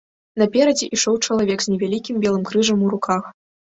[0.41, 3.23] Наперадзе ішоў чалавек з невялікім белым крыжам у руках.